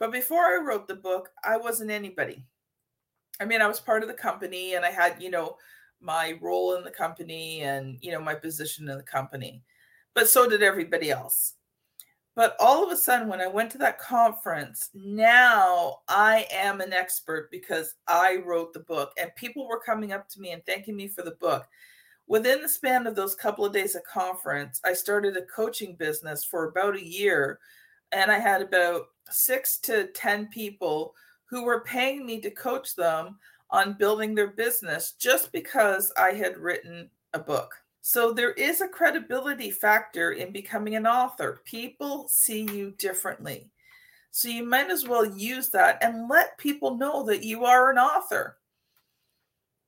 But 0.00 0.10
before 0.10 0.44
I 0.44 0.64
wrote 0.64 0.88
the 0.88 0.94
book, 0.94 1.28
I 1.44 1.58
wasn't 1.58 1.90
anybody. 1.90 2.44
I 3.40 3.44
mean, 3.44 3.60
I 3.60 3.68
was 3.68 3.80
part 3.80 4.02
of 4.02 4.08
the 4.08 4.14
company 4.14 4.74
and 4.74 4.84
I 4.84 4.90
had, 4.90 5.22
you 5.22 5.30
know, 5.30 5.56
my 6.00 6.38
role 6.40 6.76
in 6.76 6.84
the 6.84 6.90
company 6.90 7.60
and, 7.60 7.98
you 8.00 8.12
know, 8.12 8.20
my 8.20 8.34
position 8.34 8.88
in 8.88 8.96
the 8.96 9.04
company. 9.04 9.62
But 10.14 10.28
so 10.28 10.48
did 10.48 10.62
everybody 10.62 11.10
else. 11.10 11.54
But 12.38 12.54
all 12.60 12.84
of 12.84 12.92
a 12.92 12.96
sudden, 12.96 13.26
when 13.26 13.40
I 13.40 13.48
went 13.48 13.68
to 13.72 13.78
that 13.78 13.98
conference, 13.98 14.90
now 14.94 16.02
I 16.06 16.46
am 16.52 16.80
an 16.80 16.92
expert 16.92 17.50
because 17.50 17.96
I 18.06 18.36
wrote 18.46 18.72
the 18.72 18.78
book, 18.78 19.10
and 19.20 19.34
people 19.34 19.66
were 19.66 19.80
coming 19.80 20.12
up 20.12 20.28
to 20.28 20.40
me 20.40 20.52
and 20.52 20.64
thanking 20.64 20.94
me 20.94 21.08
for 21.08 21.22
the 21.22 21.32
book. 21.32 21.66
Within 22.28 22.62
the 22.62 22.68
span 22.68 23.08
of 23.08 23.16
those 23.16 23.34
couple 23.34 23.64
of 23.64 23.72
days 23.72 23.96
of 23.96 24.04
conference, 24.04 24.80
I 24.84 24.92
started 24.92 25.36
a 25.36 25.46
coaching 25.46 25.96
business 25.96 26.44
for 26.44 26.68
about 26.68 26.94
a 26.94 27.04
year, 27.04 27.58
and 28.12 28.30
I 28.30 28.38
had 28.38 28.62
about 28.62 29.06
six 29.28 29.78
to 29.78 30.06
10 30.12 30.46
people 30.46 31.16
who 31.46 31.64
were 31.64 31.80
paying 31.80 32.24
me 32.24 32.40
to 32.42 32.52
coach 32.52 32.94
them 32.94 33.36
on 33.70 33.98
building 33.98 34.36
their 34.36 34.52
business 34.52 35.10
just 35.18 35.50
because 35.50 36.12
I 36.16 36.34
had 36.34 36.56
written 36.56 37.10
a 37.34 37.40
book. 37.40 37.74
So 38.08 38.32
there 38.32 38.52
is 38.52 38.80
a 38.80 38.88
credibility 38.88 39.70
factor 39.70 40.32
in 40.32 40.50
becoming 40.50 40.96
an 40.96 41.06
author. 41.06 41.60
People 41.66 42.26
see 42.30 42.62
you 42.62 42.92
differently. 42.92 43.70
So 44.30 44.48
you 44.48 44.64
might 44.64 44.90
as 44.90 45.06
well 45.06 45.26
use 45.26 45.68
that 45.72 46.02
and 46.02 46.26
let 46.26 46.56
people 46.56 46.96
know 46.96 47.22
that 47.26 47.44
you 47.44 47.66
are 47.66 47.90
an 47.90 47.98
author. 47.98 48.56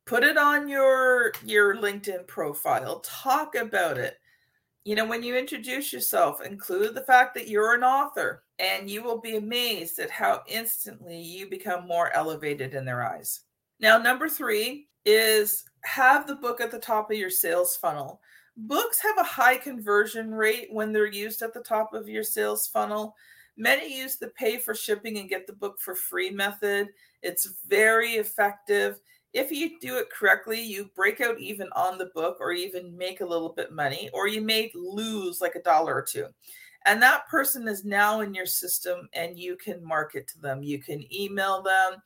Put 0.05 0.23
it 0.23 0.37
on 0.37 0.69
your 0.69 1.33
your 1.47 1.77
LinkedIn 1.77 2.27
profile. 2.27 3.01
Talk 3.01 3.55
about 3.55 3.97
it. 3.97 4.19
You 4.85 4.97
know, 4.97 5.07
when 5.07 5.23
you 5.23 5.35
introduce 5.35 5.91
yourself, 5.91 6.45
include 6.45 6.95
the 6.95 7.05
fact 7.05 7.35
that 7.37 7.49
you're 7.49 7.75
an 7.75 7.85
author, 7.85 8.45
and 8.59 8.91
you 8.91 9.03
will 9.03 9.23
be 9.23 9.37
amazed 9.37 9.99
at 9.99 10.11
how 10.11 10.43
instantly 10.47 11.19
you 11.19 11.49
become 11.49 11.89
more 11.89 12.13
elevated 12.13 12.75
in 12.75 12.85
their 12.85 13.03
eyes. 13.03 13.41
Now, 13.81 13.97
number 13.97 14.29
three 14.29 14.89
is 15.07 15.65
have 15.83 16.27
the 16.27 16.37
book 16.37 16.61
at 16.61 16.71
the 16.71 16.79
top 16.79 17.11
of 17.11 17.17
your 17.17 17.31
sales 17.31 17.77
funnel. 17.77 18.21
Books 18.57 19.01
have 19.01 19.19
a 19.19 19.23
high 19.23 19.57
conversion 19.57 20.35
rate 20.35 20.69
when 20.71 20.93
they're 20.93 21.07
used 21.07 21.43
at 21.43 21.55
the 21.55 21.61
top 21.61 21.95
of 21.95 22.09
your 22.09 22.25
sales 22.25 22.67
funnel. 22.67 23.17
Many 23.57 23.99
use 23.99 24.17
the 24.17 24.29
pay 24.29 24.59
for 24.59 24.75
shipping 24.75 25.19
and 25.19 25.29
get 25.29 25.47
the 25.47 25.53
book 25.53 25.81
for 25.81 25.95
free 25.95 26.31
method. 26.31 26.89
It's 27.23 27.55
very 27.69 28.13
effective. 28.13 29.01
If 29.33 29.53
you 29.53 29.79
do 29.81 29.99
it 29.99 30.11
correctly, 30.11 30.61
you 30.61 30.91
break 30.97 31.21
out 31.21 31.39
even 31.39 31.69
on 31.77 31.99
the 31.99 32.11
book 32.15 32.39
or 32.41 32.53
even 32.53 32.97
make 32.97 33.21
a 33.21 33.27
little 33.27 33.51
bit 33.51 33.73
money, 33.73 34.11
or 34.13 34.27
you 34.27 34.41
may 34.41 34.73
lose 34.75 35.41
like 35.41 35.55
a 35.55 35.63
dollar 35.63 35.95
or 35.95 36.03
two. 36.03 36.27
And 36.87 37.03
that 37.03 37.29
person 37.29 37.69
is 37.69 37.85
now 37.85 38.21
in 38.21 38.35
your 38.35 38.47
system 38.47 39.09
and 39.13 39.39
you 39.39 39.57
can 39.57 39.85
market 39.85 40.27
to 40.29 40.39
them. 40.41 40.63
You 40.63 40.79
can 40.79 41.05
email 41.15 41.63
them 41.63 42.01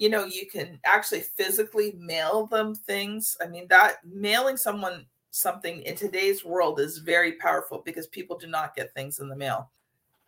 you 0.00 0.08
know 0.08 0.24
you 0.24 0.46
can 0.46 0.80
actually 0.86 1.20
physically 1.20 1.94
mail 1.98 2.46
them 2.46 2.74
things. 2.74 3.36
I 3.42 3.46
mean 3.46 3.66
that 3.68 3.96
mailing 4.02 4.56
someone 4.56 5.04
something 5.30 5.82
in 5.82 5.94
today's 5.94 6.42
world 6.42 6.80
is 6.80 6.98
very 6.98 7.32
powerful 7.32 7.82
because 7.84 8.06
people 8.06 8.38
do 8.38 8.46
not 8.46 8.74
get 8.74 8.94
things 8.94 9.20
in 9.20 9.28
the 9.28 9.36
mail. 9.36 9.70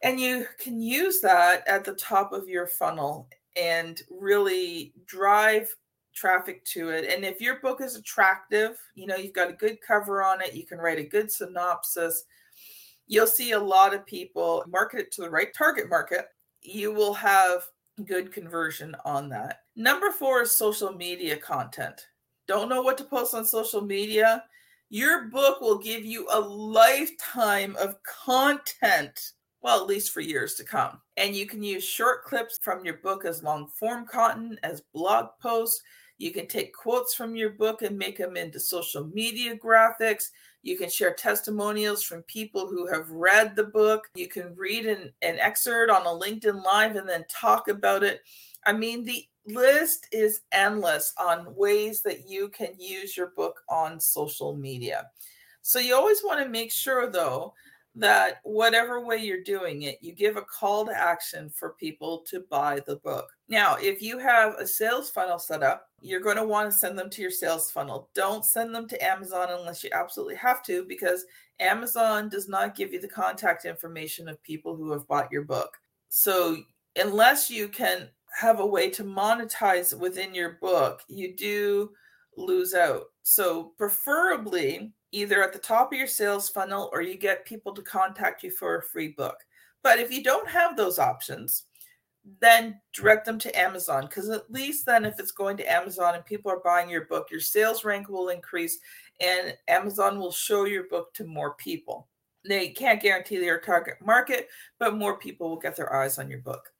And 0.02 0.21
you 0.21 0.47
can 0.59 0.83
use 0.83 1.21
that 1.23 1.67
at 1.67 1.85
the 1.85 1.95
top 1.95 2.33
of 2.35 2.49
your 2.49 2.67
funnel 2.67 3.29
and 3.57 4.00
really 4.11 4.93
drive 5.07 5.75
traffic 6.14 6.64
to 6.67 6.91
it. 6.91 7.11
And 7.11 7.25
if 7.25 7.41
your 7.41 7.59
book 7.61 7.81
is 7.81 7.97
attractive 7.97 8.76
you 8.95 9.07
know 9.07 9.17
you've 9.17 9.33
got 9.33 9.49
a 9.49 9.55
good 9.55 9.79
cover 9.81 10.23
on 10.23 10.43
it 10.43 10.52
you 10.52 10.67
can 10.67 10.79
write 10.79 10.99
a 10.99 11.05
good 11.05 11.33
synopsis 11.33 12.25
you'll 13.07 13.26
see 13.26 13.52
a 13.52 13.59
lot 13.59 13.95
of 13.95 14.05
people 14.05 14.64
market 14.69 15.00
it 15.00 15.12
to 15.12 15.23
the 15.23 15.31
right 15.31 15.52
target 15.55 15.88
market. 15.88 16.26
You 16.61 16.93
will 16.93 17.14
have 17.14 17.64
good 18.05 18.33
conversion 18.33 18.97
on 19.05 19.29
that. 19.31 19.61
Number 19.77 20.11
four 20.11 20.43
is 20.43 20.57
social 20.57 20.93
media 20.93 21.37
content. 21.37 22.07
Don't 22.49 22.69
know 22.69 22.83
what 22.83 22.99
to 22.99 23.05
post 23.05 23.35
on 23.35 23.45
social 23.45 23.81
media? 23.81 24.45
Your 24.91 25.29
book 25.29 25.61
will 25.61 25.79
give 25.79 26.05
you 26.05 26.27
a 26.31 26.41
lifetime 26.41 27.77
of 27.77 27.97
content, 28.03 29.33
well, 29.63 29.81
at 29.81 29.87
least 29.87 30.13
for 30.13 30.21
years 30.21 30.55
to 30.57 30.65
come. 30.65 31.01
And 31.17 31.35
you 31.35 31.47
can 31.47 31.63
use 31.63 31.85
short 31.85 32.25
clips 32.25 32.59
from 32.61 32.85
your 32.85 32.99
book 32.99 33.25
as 33.25 33.43
long 33.43 33.69
form 33.69 34.07
content, 34.07 34.59
as 34.63 34.83
blog 34.93 35.29
posts. 35.41 35.83
You 36.19 36.31
can 36.31 36.47
take 36.47 36.75
quotes 36.75 37.15
from 37.15 37.35
your 37.35 37.51
book 37.51 37.83
and 37.83 37.97
make 37.97 38.19
them 38.19 38.37
into 38.37 38.61
social 38.61 39.07
media 39.07 39.57
graphics. 39.57 40.29
You 40.62 40.78
can 40.78 40.88
share 40.88 41.12
testimonials 41.12 42.02
from 42.02 42.23
people 42.23 42.69
who 42.69 42.87
have 42.87 43.11
read 43.11 43.57
the 43.57 43.64
book. 43.64 44.09
You 44.14 44.28
can 44.28 44.54
read 44.54 44.87
an, 44.87 45.12
an 45.23 45.38
excerpt 45.38 45.90
on 45.90 46.07
a 46.07 46.09
LinkedIn 46.09 46.64
Live 46.64 46.97
and 46.97 47.09
then 47.09 47.25
talk 47.28 47.69
about 47.69 48.04
it. 48.04 48.23
I 48.64 48.73
mean, 48.73 49.04
the 49.04 49.26
list 49.47 50.07
is 50.12 50.42
endless 50.52 51.14
on 51.19 51.54
ways 51.57 52.02
that 52.02 52.28
you 52.28 52.49
can 52.49 52.75
use 52.78 53.16
your 53.16 53.33
book 53.37 53.62
on 53.69 53.99
social 53.99 54.54
media. 54.54 55.11
So 55.62 55.78
you 55.78 55.95
always 55.95 56.23
want 56.23 56.42
to 56.42 56.49
make 56.49 56.71
sure, 56.71 57.11
though, 57.11 57.54
that 57.95 58.41
whatever 58.43 59.05
way 59.05 59.19
you're 59.19 59.43
doing 59.43 59.83
it, 59.83 59.99
you 60.01 60.15
give 60.15 60.37
a 60.37 60.43
call 60.43 60.87
to 60.87 60.99
action 60.99 61.51
for 61.51 61.75
people 61.79 62.25
to 62.29 62.41
buy 62.49 62.81
the 62.87 62.97
book. 62.97 63.29
Now, 63.49 63.77
if 63.77 64.01
you 64.01 64.19
have 64.19 64.55
a 64.55 64.67
sales 64.67 65.11
funnel 65.11 65.39
set 65.39 65.63
up, 65.63 65.89
you're 66.01 66.21
going 66.21 66.39
to 66.39 66.45
want 66.45 66.71
to 66.71 66.77
send 66.77 66.99
them 66.99 67.11
to 67.11 67.23
your 67.23 67.31
sales 67.31 67.71
funnel. 67.71 68.09
Don't 68.15 68.47
send 68.47 68.75
them 68.75 68.89
to 68.89 69.05
Amazon 69.05 69.49
unless 69.51 69.85
you 69.85 69.91
absolutely 69.93 70.37
have 70.37 70.63
to, 70.65 70.85
because 70.87 71.27
Amazon 71.61 72.31
does 72.31 72.49
not 72.49 72.75
give 72.75 72.93
you 72.93 73.01
the 73.01 73.09
contact 73.09 73.67
information 73.67 74.27
of 74.27 74.43
people 74.43 74.75
who 74.75 74.91
have 74.93 75.07
bought 75.07 75.31
your 75.31 75.45
book. 75.45 75.77
So, 76.09 76.57
unless 76.97 77.51
you 77.51 77.69
can 77.69 78.09
have 78.41 78.61
a 78.61 78.67
way 78.67 78.89
to 78.91 79.05
monetize 79.05 79.97
within 79.99 80.35
your 80.35 80.59
book, 80.63 81.03
you 81.09 81.37
do 81.37 81.91
lose 82.39 82.73
out. 82.73 83.05
So, 83.23 83.73
preferably, 83.77 84.93
either 85.12 85.42
at 85.42 85.52
the 85.52 85.59
top 85.59 85.92
of 85.92 85.99
your 85.99 86.07
sales 86.07 86.49
funnel 86.49 86.90
or 86.92 87.02
you 87.02 87.16
get 87.16 87.45
people 87.45 87.73
to 87.73 87.83
contact 87.83 88.42
you 88.42 88.50
for 88.50 88.76
a 88.76 88.83
free 88.83 89.09
book. 89.09 89.37
But 89.83 89.99
if 89.99 90.11
you 90.11 90.23
don't 90.23 90.49
have 90.49 90.76
those 90.76 90.99
options, 90.99 91.64
then 92.40 92.81
direct 92.92 93.26
them 93.26 93.38
to 93.40 93.59
Amazon 93.59 94.07
because 94.07 94.28
at 94.28 94.50
least 94.50 94.87
then, 94.87 95.04
if 95.04 95.19
it's 95.19 95.33
going 95.33 95.57
to 95.57 95.73
Amazon 95.73 96.14
and 96.14 96.25
people 96.25 96.50
are 96.50 96.61
buying 96.64 96.88
your 96.88 97.07
book, 97.07 97.28
your 97.31 97.40
sales 97.40 97.85
rank 97.85 98.09
will 98.09 98.28
increase 98.28 98.78
and 99.21 99.57
Amazon 99.69 100.19
will 100.19 100.33
show 100.33 100.64
your 100.64 100.85
book 100.88 101.12
to 101.14 101.25
more 101.25 101.54
people. 101.54 102.09
They 102.45 102.69
can't 102.69 103.02
guarantee 103.02 103.38
their 103.38 103.61
target 103.61 103.97
market, 104.04 104.49
but 104.78 104.97
more 104.97 105.19
people 105.19 105.49
will 105.49 105.59
get 105.59 105.76
their 105.76 105.95
eyes 105.95 106.19
on 106.19 106.31
your 106.31 106.40
book. 106.40 106.71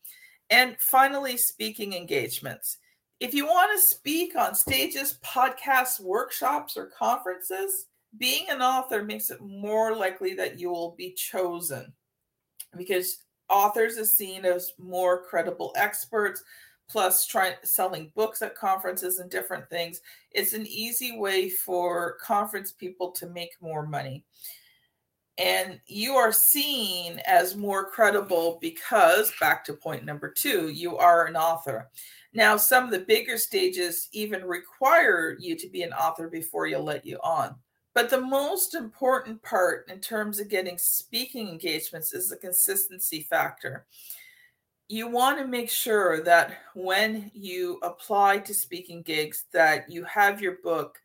And 0.50 0.76
finally, 0.78 1.36
speaking 1.36 1.92
engagements. 1.92 2.78
If 3.20 3.34
you 3.34 3.46
want 3.46 3.70
to 3.72 3.86
speak 3.86 4.36
on 4.36 4.54
stages, 4.54 5.18
podcasts, 5.24 6.00
workshops, 6.00 6.76
or 6.76 6.86
conferences, 6.86 7.86
being 8.19 8.47
an 8.50 8.62
author 8.62 9.02
makes 9.02 9.31
it 9.31 9.40
more 9.40 9.97
likely 9.97 10.35
that 10.35 10.59
you 10.59 10.71
will 10.71 10.95
be 10.97 11.12
chosen 11.12 11.92
because 12.76 13.19
authors 13.49 13.97
is 13.97 14.16
seen 14.16 14.45
as 14.45 14.73
more 14.78 15.23
credible 15.25 15.73
experts 15.76 16.42
plus 16.88 17.26
trying 17.26 17.54
selling 17.62 18.12
books 18.14 18.42
at 18.42 18.54
conferences 18.54 19.19
and 19.19 19.31
different 19.31 19.69
things. 19.71 20.00
It's 20.31 20.52
an 20.52 20.66
easy 20.66 21.16
way 21.16 21.49
for 21.49 22.16
conference 22.21 22.73
people 22.73 23.12
to 23.12 23.26
make 23.28 23.52
more 23.61 23.87
money. 23.87 24.25
And 25.38 25.81
you 25.87 26.12
are 26.14 26.33
seen 26.33 27.19
as 27.26 27.57
more 27.57 27.90
credible 27.90 28.59
because 28.61 29.33
back 29.40 29.64
to 29.64 29.73
point 29.73 30.04
number 30.04 30.31
2 30.31 30.69
you 30.69 30.99
are 30.99 31.26
an 31.26 31.37
author. 31.37 31.88
Now 32.35 32.59
some 32.59 32.85
of 32.85 32.90
the 32.90 32.99
bigger 32.99 33.38
stages 33.38 34.09
even 34.12 34.45
require 34.45 35.37
you 35.40 35.57
to 35.57 35.69
be 35.71 35.83
an 35.83 35.95
author 35.95 36.28
before 36.28 36.66
you'll 36.66 36.85
let 36.85 37.07
you 37.07 37.19
on 37.25 37.54
but 37.94 38.08
the 38.08 38.20
most 38.20 38.75
important 38.75 39.42
part 39.42 39.88
in 39.90 40.00
terms 40.00 40.40
of 40.40 40.49
getting 40.49 40.78
speaking 40.78 41.49
engagements 41.49 42.14
is 42.14 42.28
the 42.28 42.37
consistency 42.37 43.26
factor. 43.28 43.87
You 44.88 45.08
want 45.08 45.38
to 45.38 45.46
make 45.46 45.70
sure 45.70 46.22
that 46.25 46.58
when 46.75 47.30
you 47.34 47.78
apply 47.82 48.38
to 48.38 48.54
speaking 48.54 49.02
gigs 49.02 49.44
that 49.52 49.90
you 49.90 50.04
have 50.04 50.40
your 50.40 50.56
book 50.62 51.01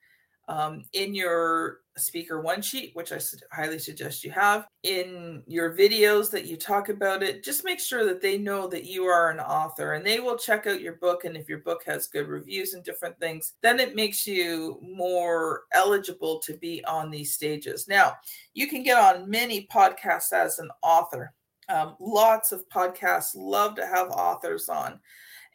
um, 0.47 0.83
in 0.93 1.13
your 1.13 1.79
speaker 1.97 2.39
one 2.39 2.61
sheet, 2.61 2.91
which 2.93 3.11
I 3.11 3.19
highly 3.51 3.79
suggest 3.79 4.23
you 4.23 4.31
have, 4.31 4.67
in 4.83 5.43
your 5.47 5.75
videos 5.75 6.29
that 6.31 6.45
you 6.45 6.55
talk 6.55 6.89
about 6.89 7.23
it. 7.23 7.43
Just 7.43 7.65
make 7.65 7.79
sure 7.79 8.05
that 8.05 8.21
they 8.21 8.37
know 8.37 8.67
that 8.67 8.85
you 8.85 9.05
are 9.05 9.29
an 9.29 9.39
author 9.39 9.93
and 9.93 10.05
they 10.05 10.19
will 10.19 10.37
check 10.37 10.67
out 10.67 10.81
your 10.81 10.95
book. 10.95 11.25
And 11.25 11.35
if 11.35 11.49
your 11.49 11.59
book 11.59 11.81
has 11.85 12.07
good 12.07 12.27
reviews 12.27 12.73
and 12.73 12.83
different 12.83 13.19
things, 13.19 13.53
then 13.61 13.79
it 13.79 13.95
makes 13.95 14.25
you 14.25 14.79
more 14.81 15.63
eligible 15.73 16.39
to 16.39 16.55
be 16.57 16.83
on 16.85 17.11
these 17.11 17.33
stages. 17.33 17.87
Now, 17.87 18.13
you 18.53 18.67
can 18.67 18.83
get 18.83 18.97
on 18.97 19.29
many 19.29 19.67
podcasts 19.73 20.33
as 20.33 20.59
an 20.59 20.69
author. 20.81 21.33
Um, 21.69 21.97
lots 21.99 22.53
of 22.53 22.63
podcasts 22.69 23.31
love 23.35 23.75
to 23.75 23.85
have 23.85 24.07
authors 24.09 24.69
on. 24.69 24.99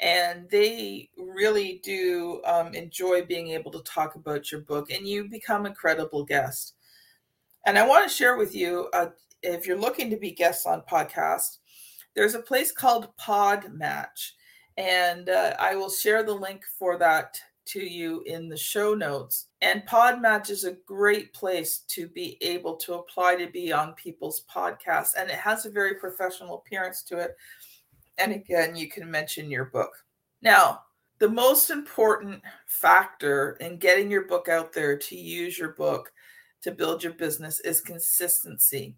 And 0.01 0.49
they 0.51 1.11
really 1.17 1.81
do 1.85 2.41
um, 2.45 2.75
enjoy 2.75 3.25
being 3.25 3.49
able 3.49 3.71
to 3.73 3.83
talk 3.83 4.15
about 4.15 4.51
your 4.51 4.63
book, 4.63 4.91
and 4.91 5.07
you 5.07 5.29
become 5.29 5.67
a 5.67 5.75
credible 5.75 6.25
guest. 6.25 6.75
And 7.67 7.79
I 7.79 7.87
want 7.87 8.09
to 8.09 8.15
share 8.15 8.37
with 8.37 8.55
you 8.55 8.89
uh, 8.93 9.11
if 9.43 9.67
you're 9.67 9.79
looking 9.79 10.11
to 10.11 10.17
be 10.17 10.33
guests 10.33 10.67
on 10.67 10.83
podcast, 10.91 11.59
there's 12.15 12.35
a 12.35 12.41
place 12.41 12.73
called 12.73 13.09
Podmatch, 13.21 14.33
and 14.77 15.29
uh, 15.29 15.55
I 15.59 15.77
will 15.77 15.91
share 15.91 16.23
the 16.23 16.35
link 16.35 16.63
for 16.79 16.99
that 16.99 17.39
to 17.65 17.81
you 17.81 18.23
in 18.27 18.49
the 18.49 18.57
show 18.57 18.95
notes. 18.95 19.47
And 19.61 19.87
Podmatch 19.87 20.51
is 20.51 20.65
a 20.65 20.77
great 20.87 21.33
place 21.33 21.85
to 21.89 22.09
be 22.09 22.37
able 22.41 22.77
to 22.79 22.95
apply 22.95 23.37
to 23.37 23.47
be 23.47 23.73
on 23.73 23.95
people's 23.95 24.45
podcasts, 24.53 25.13
and 25.17 25.31
it 25.31 25.37
has 25.37 25.65
a 25.65 25.71
very 25.71 25.95
professional 25.95 26.57
appearance 26.57 27.03
to 27.05 27.19
it. 27.19 27.37
And 28.19 28.33
again, 28.33 28.77
you 28.77 28.89
can 28.89 29.11
mention 29.11 29.51
your 29.51 29.67
book. 29.67 29.93
Now, 30.43 30.83
the 31.19 31.29
most 31.29 31.71
important 31.71 32.43
factor 32.67 33.57
in 33.61 33.79
getting 33.79 34.11
your 34.11 34.27
book 34.27 34.49
out 34.49 34.73
there 34.73 34.99
to 34.99 35.17
use 35.17 35.57
your 35.59 35.73
book 35.75 36.13
to 36.63 36.73
build 36.73 37.03
your 37.03 37.13
business 37.13 37.61
is 37.61 37.81
consistency. 37.81 38.95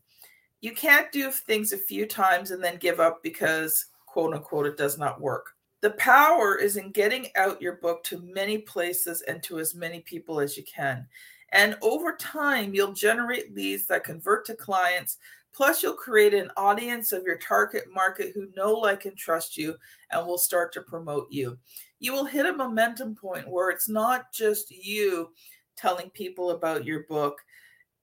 You 0.61 0.73
can't 0.73 1.13
do 1.13 1.31
things 1.31 1.73
a 1.73 1.79
few 1.79 2.07
times 2.07 2.51
and 2.51 2.65
then 2.65 2.77
give 2.77 3.01
up 3.01 3.23
because, 3.23 3.87
quote 4.07 4.35
unquote, 4.35 4.67
it 4.67 4.79
does 4.79 4.97
not 4.97 5.21
work. 5.21 5.51
The 5.83 5.91
power 5.91 6.57
is 6.57 6.79
in 6.79 6.93
getting 6.93 7.27
out 7.37 7.61
your 7.61 7.75
book 7.75 8.03
to 8.05 8.23
many 8.23 8.57
places 8.57 9.23
and 9.29 9.43
to 9.43 9.59
as 9.59 9.75
many 9.75 10.01
people 10.01 10.41
as 10.41 10.57
you 10.57 10.63
can. 10.63 11.07
And 11.53 11.77
over 11.83 12.17
time, 12.17 12.75
you'll 12.75 12.95
generate 12.95 13.55
leads 13.55 13.87
that 13.87 14.03
convert 14.03 14.47
to 14.47 14.55
clients. 14.55 15.19
Plus, 15.55 15.83
you'll 15.83 15.95
create 15.95 16.35
an 16.35 16.51
audience 16.57 17.13
of 17.13 17.23
your 17.23 17.39
target 17.39 17.85
market 17.93 18.33
who 18.35 18.49
know, 18.57 18.73
like, 18.73 19.05
and 19.05 19.17
trust 19.17 19.57
you 19.57 19.77
and 20.11 20.27
will 20.27 20.39
start 20.39 20.73
to 20.73 20.83
promote 20.83 21.29
you. 21.31 21.57
You 22.01 22.13
will 22.13 22.25
hit 22.25 22.47
a 22.47 22.53
momentum 22.53 23.15
point 23.15 23.49
where 23.49 23.71
it's 23.71 23.89
not 23.89 24.33
just 24.33 24.71
you 24.71 25.31
telling 25.77 26.11
people 26.11 26.51
about 26.51 26.85
your 26.85 27.05
book 27.05 27.39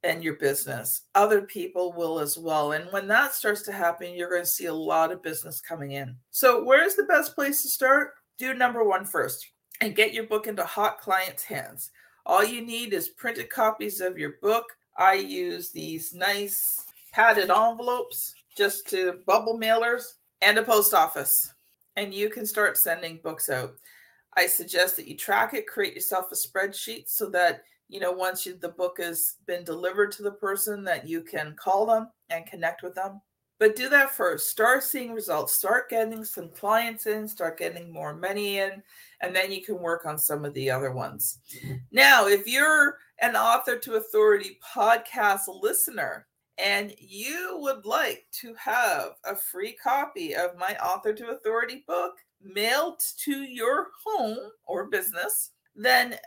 and 0.04 0.24
your 0.24 0.36
business. 0.36 1.04
Other 1.14 1.42
people 1.42 1.94
will 1.94 2.20
as 2.20 2.38
well. 2.38 2.72
And 2.72 2.86
when 2.92 3.08
that 3.10 3.34
starts 3.34 3.64
to 3.64 3.72
happen, 3.72 4.16
you're 4.16 4.30
going 4.30 4.44
to 4.44 4.48
see 4.48 4.66
a 4.66 4.74
lot 4.74 5.12
of 5.12 5.22
business 5.22 5.62
coming 5.62 5.92
in. 5.92 6.16
So, 6.32 6.64
where's 6.64 6.96
the 6.96 7.04
best 7.04 7.36
place 7.36 7.62
to 7.64 7.70
start? 7.70 8.12
Do 8.38 8.54
number 8.54 8.84
one 8.84 9.06
first 9.06 9.46
and 9.82 9.96
get 9.96 10.14
your 10.14 10.26
book 10.26 10.48
into 10.48 10.64
hot 10.64 11.00
clients' 11.00 11.44
hands. 11.44 11.92
All 12.26 12.44
you 12.44 12.66
need 12.66 12.94
is 12.94 13.10
printed 13.10 13.50
copies 13.50 14.00
of 14.00 14.18
your 14.18 14.36
book. 14.42 14.66
I 14.98 15.16
use 15.16 15.72
these 15.72 16.14
nice 16.14 16.86
padded 17.12 17.50
envelopes 17.50 18.34
just 18.56 18.88
to 18.90 19.20
bubble 19.26 19.60
mailers 19.60 20.04
and 20.42 20.58
a 20.58 20.64
post 20.64 20.94
office. 20.94 21.54
And 21.96 22.14
you 22.14 22.30
can 22.30 22.46
start 22.46 22.78
sending 22.78 23.20
books 23.24 23.50
out. 23.50 23.74
I 24.38 24.48
suggest 24.48 24.96
that 24.96 25.08
you 25.08 25.18
track 25.18 25.54
it, 25.54 25.68
create 25.68 25.94
yourself 25.94 26.28
a 26.32 26.36
spreadsheet 26.36 27.10
so 27.10 27.30
that 27.32 27.64
you 27.90 28.00
know 28.00 28.12
once 28.12 28.46
you, 28.46 28.56
the 28.56 28.70
book 28.70 28.98
has 29.00 29.36
been 29.46 29.66
delivered 29.66 30.12
to 30.14 30.24
the 30.24 30.32
person 30.32 30.84
that 30.86 31.08
you 31.08 31.22
can 31.22 31.54
call 31.58 31.86
them 31.86 32.10
and 32.30 32.46
connect 32.46 32.82
with 32.82 32.96
them. 32.96 33.22
But 33.60 33.76
do 33.76 33.90
that 33.90 34.10
first. 34.10 34.50
Start 34.50 34.84
seeing 34.84 35.14
results. 35.14 35.54
Start 35.54 35.88
getting 35.90 36.24
some 36.24 36.50
clients 36.50 37.06
in. 37.06 37.28
Start 37.28 37.60
getting 37.60 37.94
more 37.94 38.16
money 38.16 38.58
in. 38.58 38.82
And 39.22 39.36
then 39.36 39.52
you 39.52 39.62
can 39.62 39.78
work 39.80 40.08
on 40.08 40.18
some 40.18 40.46
of 40.46 40.54
the 40.56 40.72
other 40.72 40.92
ones. 40.92 41.38
Mm-hmm. 41.64 41.76
Now 41.92 42.26
if 42.26 42.48
you're 42.48 42.98
an 43.20 43.36
author 43.36 43.78
to 43.78 43.96
authority 43.96 44.58
podcast 44.76 45.42
listener 45.62 46.26
and 46.58 46.94
you 46.98 47.58
would 47.62 47.86
like 47.86 48.26
to 48.42 48.54
have 48.56 49.12
a 49.26 49.36
free 49.36 49.76
copy 49.82 50.36
of 50.36 50.58
my 50.58 50.76
author 50.78 51.14
to 51.14 51.30
authority 51.30 51.84
book 51.88 52.14
mailed 52.44 53.02
to 53.18 53.44
your 53.44 53.88
home 54.04 54.38
or 54.66 54.88
business 54.88 55.52
then 55.76 56.18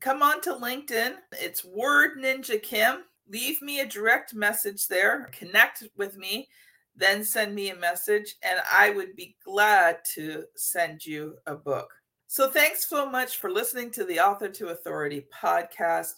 come 0.00 0.22
on 0.22 0.40
to 0.42 0.54
LinkedIn. 0.54 1.14
It's 1.32 1.64
Word 1.64 2.18
Ninja 2.18 2.62
Kim. 2.62 3.04
Leave 3.28 3.60
me 3.62 3.80
a 3.80 3.86
direct 3.86 4.34
message 4.34 4.88
there. 4.88 5.30
Connect 5.32 5.84
with 5.96 6.16
me, 6.16 6.48
then 6.94 7.24
send 7.24 7.54
me 7.54 7.70
a 7.70 7.76
message, 7.76 8.36
and 8.42 8.60
I 8.70 8.90
would 8.90 9.16
be 9.16 9.36
glad 9.44 9.98
to 10.14 10.44
send 10.56 11.04
you 11.04 11.36
a 11.46 11.54
book. 11.54 11.88
So, 12.26 12.50
thanks 12.50 12.88
so 12.88 13.08
much 13.08 13.36
for 13.36 13.50
listening 13.50 13.90
to 13.92 14.04
the 14.04 14.20
Author 14.20 14.48
to 14.48 14.68
Authority 14.68 15.26
podcast. 15.32 16.14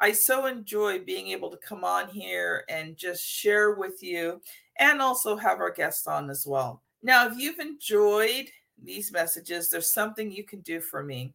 I 0.00 0.12
so 0.12 0.46
enjoy 0.46 1.00
being 1.00 1.28
able 1.28 1.50
to 1.50 1.56
come 1.58 1.84
on 1.84 2.08
here 2.08 2.64
and 2.68 2.96
just 2.96 3.24
share 3.24 3.74
with 3.74 4.02
you 4.02 4.40
and 4.78 5.02
also 5.02 5.36
have 5.36 5.60
our 5.60 5.72
guests 5.72 6.06
on 6.06 6.30
as 6.30 6.46
well. 6.46 6.82
Now, 7.02 7.26
if 7.26 7.38
you've 7.38 7.58
enjoyed 7.58 8.50
these 8.82 9.12
messages, 9.12 9.70
there's 9.70 9.92
something 9.92 10.30
you 10.30 10.44
can 10.44 10.60
do 10.60 10.80
for 10.80 11.02
me 11.02 11.34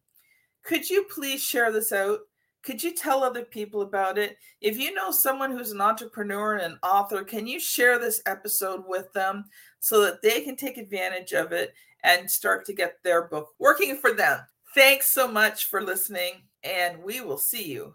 could 0.66 0.90
you 0.90 1.04
please 1.04 1.40
share 1.40 1.70
this 1.70 1.92
out? 1.92 2.20
Could 2.62 2.82
you 2.82 2.92
tell 2.92 3.22
other 3.22 3.44
people 3.44 3.82
about 3.82 4.18
it? 4.18 4.36
If 4.60 4.76
you 4.76 4.92
know 4.92 5.12
someone 5.12 5.52
who's 5.52 5.70
an 5.70 5.80
entrepreneur 5.80 6.54
and 6.54 6.72
an 6.72 6.78
author, 6.82 7.22
can 7.22 7.46
you 7.46 7.60
share 7.60 8.00
this 8.00 8.20
episode 8.26 8.82
with 8.86 9.12
them 9.12 9.44
so 9.78 10.02
that 10.02 10.20
they 10.22 10.40
can 10.40 10.56
take 10.56 10.76
advantage 10.76 11.32
of 11.32 11.52
it 11.52 11.72
and 12.02 12.28
start 12.28 12.66
to 12.66 12.74
get 12.74 12.96
their 13.04 13.28
book 13.28 13.50
working 13.60 13.96
for 13.96 14.12
them? 14.12 14.40
Thanks 14.74 15.10
so 15.10 15.28
much 15.28 15.66
for 15.66 15.80
listening, 15.80 16.42
and 16.64 17.00
we 17.00 17.20
will 17.20 17.38
see 17.38 17.64
you 17.64 17.94